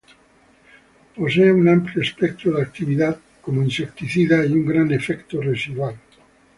Posee 1.15 1.51
una 1.53 1.73
amplio 1.73 2.01
espectro 2.01 2.53
de 2.53 2.63
actividad 2.63 3.19
como 3.39 3.61
insecticida 3.61 4.43
y 4.43 4.53
un 4.53 4.65
gran 4.65 4.91
efecto 4.91 5.39
residual. 5.39 5.95